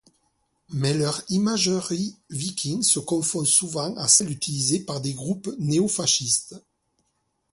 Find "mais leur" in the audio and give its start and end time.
0.69-1.21